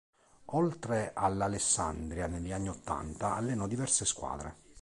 [0.55, 4.55] Oltre all'Alessandria, negli anni Ottanta allenò diverse squadre.